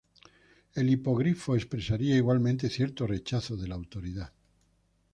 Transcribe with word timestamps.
El 0.73 0.89
hipogrifo 0.89 1.55
expresaría 1.55 2.15
igualmente 2.15 2.71
cierto 2.71 3.05
rechazo 3.05 3.55
de 3.55 3.67
la 3.67 3.75
autoridad. 3.75 4.33